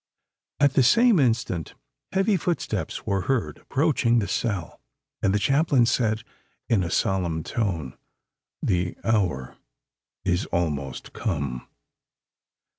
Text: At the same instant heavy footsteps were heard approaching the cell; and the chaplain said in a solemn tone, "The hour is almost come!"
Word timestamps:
At 0.59 0.73
the 0.73 0.81
same 0.81 1.19
instant 1.19 1.75
heavy 2.11 2.35
footsteps 2.35 3.05
were 3.05 3.21
heard 3.29 3.59
approaching 3.59 4.17
the 4.17 4.27
cell; 4.27 4.81
and 5.21 5.31
the 5.31 5.37
chaplain 5.37 5.85
said 5.85 6.23
in 6.67 6.83
a 6.83 6.89
solemn 6.89 7.43
tone, 7.43 7.95
"The 8.63 8.97
hour 9.03 9.57
is 10.25 10.47
almost 10.47 11.13
come!" 11.13 11.67